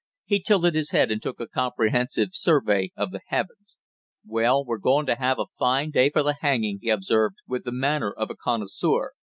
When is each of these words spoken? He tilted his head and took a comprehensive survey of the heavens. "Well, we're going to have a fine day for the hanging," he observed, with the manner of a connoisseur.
He 0.25 0.39
tilted 0.39 0.73
his 0.73 0.89
head 0.89 1.11
and 1.11 1.21
took 1.21 1.39
a 1.39 1.45
comprehensive 1.47 2.29
survey 2.31 2.89
of 2.97 3.11
the 3.11 3.21
heavens. 3.27 3.77
"Well, 4.25 4.65
we're 4.65 4.79
going 4.79 5.05
to 5.05 5.15
have 5.19 5.37
a 5.37 5.45
fine 5.59 5.91
day 5.91 6.09
for 6.09 6.23
the 6.23 6.37
hanging," 6.41 6.79
he 6.81 6.89
observed, 6.89 7.35
with 7.47 7.65
the 7.65 7.71
manner 7.71 8.11
of 8.11 8.31
a 8.31 8.35
connoisseur. 8.35 9.11